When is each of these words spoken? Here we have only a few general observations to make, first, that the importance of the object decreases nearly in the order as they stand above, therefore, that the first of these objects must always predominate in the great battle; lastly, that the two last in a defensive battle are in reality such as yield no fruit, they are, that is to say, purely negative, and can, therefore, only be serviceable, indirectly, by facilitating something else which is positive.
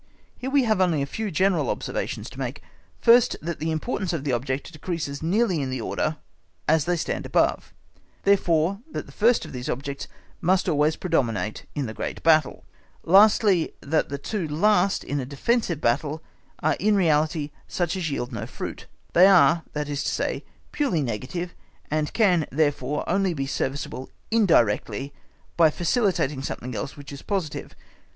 Here 0.35 0.49
we 0.49 0.63
have 0.63 0.81
only 0.81 1.03
a 1.03 1.05
few 1.05 1.29
general 1.29 1.69
observations 1.69 2.27
to 2.31 2.39
make, 2.39 2.63
first, 2.99 3.37
that 3.39 3.59
the 3.59 3.69
importance 3.69 4.13
of 4.13 4.23
the 4.23 4.31
object 4.33 4.73
decreases 4.73 5.21
nearly 5.21 5.61
in 5.61 5.69
the 5.69 5.79
order 5.79 6.17
as 6.67 6.85
they 6.85 6.95
stand 6.97 7.27
above, 7.27 7.71
therefore, 8.23 8.79
that 8.91 9.05
the 9.05 9.11
first 9.11 9.45
of 9.45 9.51
these 9.53 9.69
objects 9.69 10.07
must 10.41 10.67
always 10.67 10.95
predominate 10.95 11.67
in 11.75 11.85
the 11.85 11.93
great 11.93 12.23
battle; 12.23 12.65
lastly, 13.03 13.75
that 13.81 14.09
the 14.09 14.17
two 14.17 14.47
last 14.47 15.03
in 15.03 15.19
a 15.19 15.23
defensive 15.23 15.79
battle 15.79 16.23
are 16.63 16.75
in 16.79 16.95
reality 16.95 17.51
such 17.67 17.95
as 17.95 18.09
yield 18.09 18.31
no 18.31 18.47
fruit, 18.47 18.87
they 19.13 19.27
are, 19.27 19.61
that 19.73 19.87
is 19.87 20.03
to 20.03 20.09
say, 20.09 20.43
purely 20.71 21.03
negative, 21.03 21.53
and 21.91 22.11
can, 22.13 22.47
therefore, 22.51 23.07
only 23.07 23.35
be 23.35 23.45
serviceable, 23.45 24.09
indirectly, 24.31 25.13
by 25.55 25.69
facilitating 25.69 26.41
something 26.41 26.73
else 26.73 26.97
which 26.97 27.11
is 27.13 27.21
positive. 27.21 27.75